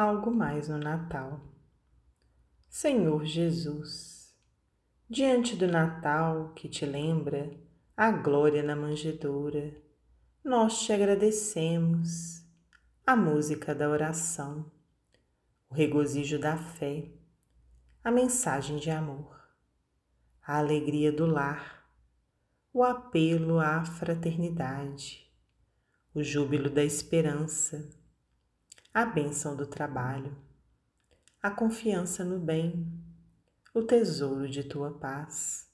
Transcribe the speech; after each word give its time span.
algo 0.00 0.30
mais 0.30 0.66
no 0.66 0.78
Natal. 0.78 1.42
Senhor 2.66 3.22
Jesus, 3.26 4.34
diante 5.10 5.54
do 5.54 5.66
Natal 5.66 6.54
que 6.54 6.70
te 6.70 6.86
lembra 6.86 7.50
a 7.94 8.10
glória 8.10 8.62
na 8.62 8.74
manjedoura, 8.74 9.76
nós 10.42 10.80
te 10.80 10.90
agradecemos 10.94 12.42
a 13.06 13.14
música 13.14 13.74
da 13.74 13.90
oração, 13.90 14.72
o 15.68 15.74
regozijo 15.74 16.38
da 16.38 16.56
fé, 16.56 17.10
a 18.02 18.10
mensagem 18.10 18.78
de 18.78 18.90
amor, 18.90 19.38
a 20.46 20.56
alegria 20.56 21.12
do 21.12 21.26
lar, 21.26 21.86
o 22.72 22.82
apelo 22.82 23.60
à 23.60 23.84
fraternidade, 23.84 25.30
o 26.14 26.22
júbilo 26.22 26.70
da 26.70 26.82
esperança 26.82 27.99
a 28.92 29.04
bênção 29.04 29.54
do 29.54 29.66
trabalho, 29.66 30.36
a 31.40 31.48
confiança 31.48 32.24
no 32.24 32.40
bem, 32.40 32.92
o 33.72 33.82
tesouro 33.82 34.48
de 34.48 34.64
tua 34.64 34.90
paz, 34.98 35.70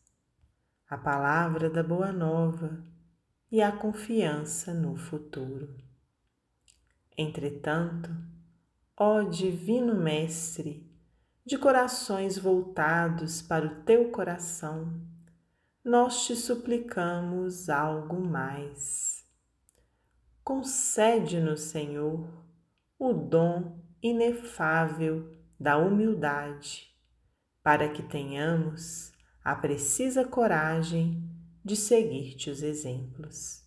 a 0.87 0.98
palavra 0.98 1.71
da 1.71 1.83
boa 1.83 2.12
nova 2.12 2.84
e 3.51 3.62
a 3.62 3.73
confiança 3.73 4.74
no 4.74 4.97
futuro. 4.97 5.74
Entretanto, 7.16 8.15
ó 8.95 9.23
Divino 9.23 9.95
Mestre, 9.95 10.87
de 11.43 11.57
corações 11.57 12.37
voltados 12.37 13.41
para 13.41 13.66
o 13.66 13.83
teu 13.83 14.10
coração, 14.10 14.93
nós 15.83 16.27
te 16.27 16.37
suplicamos 16.37 17.71
algo 17.71 18.21
mais. 18.21 19.27
Concede-nos, 20.45 21.62
Senhor, 21.62 22.45
o 22.98 23.12
dom 23.12 23.78
inefável 24.02 25.34
da 25.59 25.77
humildade, 25.77 26.95
para 27.62 27.88
que 27.88 28.02
tenhamos 28.02 29.12
a 29.45 29.54
precisa 29.54 30.24
coragem 30.24 31.23
de 31.65 31.76
seguir-te 31.76 32.51
os 32.51 32.62
exemplos. 32.62 33.65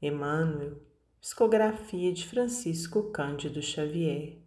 Emmanuel, 0.00 0.80
psicografia 1.20 2.12
de 2.12 2.26
Francisco 2.26 3.10
Cândido 3.10 3.60
Xavier, 3.60 4.38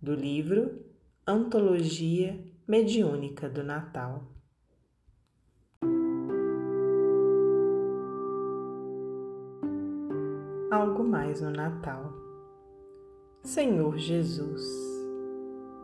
do 0.00 0.14
livro 0.14 0.84
Antologia 1.26 2.44
Mediúnica 2.66 3.48
do 3.48 3.62
Natal. 3.62 4.32
Algo 10.70 11.02
mais 11.02 11.40
no 11.40 11.50
Natal. 11.50 12.27
Senhor 13.42 13.96
Jesus, 13.96 14.62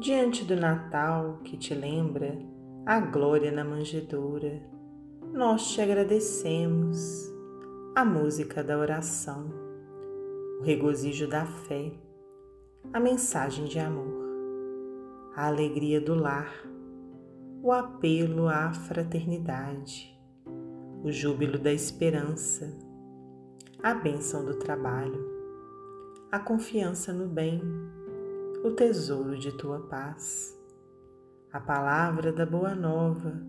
diante 0.01 0.45
do 0.45 0.57
Natal 0.57 1.39
que 1.45 1.57
te 1.57 1.73
lembra 1.73 2.37
a 2.85 2.99
glória 2.99 3.51
na 3.51 3.65
manjedoura, 3.65 4.61
nós 5.33 5.73
te 5.73 5.81
agradecemos 5.81 7.33
a 7.95 8.05
música 8.05 8.63
da 8.63 8.77
oração, 8.77 9.49
o 10.61 10.65
regozijo 10.65 11.29
da 11.29 11.47
fé, 11.47 11.93
a 12.93 12.99
mensagem 12.99 13.67
de 13.67 13.79
amor, 13.79 14.25
a 15.35 15.47
alegria 15.47 16.01
do 16.01 16.15
lar, 16.15 16.53
o 17.63 17.73
apelo 17.73 18.49
à 18.49 18.73
fraternidade, 18.75 20.13
o 21.03 21.11
júbilo 21.11 21.59
da 21.59 21.73
esperança, 21.73 22.77
a 23.83 23.95
bênção 23.95 24.45
do 24.45 24.59
trabalho 24.59 25.34
a 26.35 26.39
confiança 26.41 27.13
no 27.13 27.29
bem, 27.29 27.63
o 28.65 28.73
tesouro 28.73 29.39
de 29.39 29.53
tua 29.53 29.79
paz, 29.87 30.53
a 31.53 31.61
palavra 31.61 32.33
da 32.33 32.45
boa 32.45 32.75
nova 32.75 33.41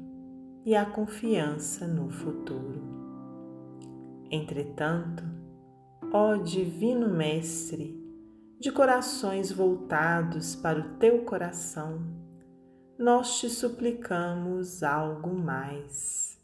e 0.63 0.75
a 0.75 0.85
confiança 0.85 1.87
no 1.87 2.11
futuro. 2.11 2.83
Entretanto, 4.29 5.23
ó 6.13 6.35
Divino 6.35 7.09
Mestre, 7.09 7.99
de 8.59 8.71
corações 8.71 9.51
voltados 9.51 10.55
para 10.55 10.79
o 10.79 10.97
teu 10.99 11.25
coração, 11.25 12.03
nós 12.99 13.39
te 13.39 13.49
suplicamos 13.49 14.83
algo 14.83 15.33
mais. 15.33 16.39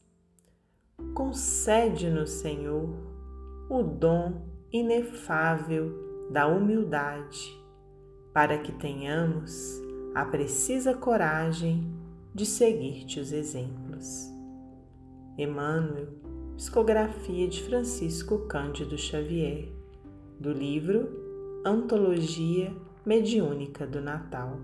Concede-nos, 1.13 2.31
Senhor, 2.31 2.89
o 3.69 3.83
dom 3.83 4.41
inefável 4.71 6.09
da 6.31 6.47
humildade, 6.47 7.61
para 8.33 8.57
que 8.57 8.71
tenhamos 8.71 9.81
a 10.15 10.23
precisa 10.23 10.93
coragem 10.93 11.93
de 12.33 12.45
seguir-te 12.45 13.19
os 13.19 13.33
exemplos. 13.33 14.31
Emmanuel, 15.37 16.07
psicografia 16.55 17.49
de 17.49 17.61
Francisco 17.63 18.47
Cândido 18.47 18.97
Xavier, 18.97 19.73
do 20.39 20.53
livro 20.53 21.61
Antologia 21.65 22.73
Mediúnica 23.05 23.85
do 23.85 23.99
Natal. 23.99 24.57